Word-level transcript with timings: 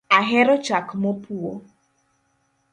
Ahero 0.19 0.55
chak 0.65 0.87
mopwo 1.01 1.49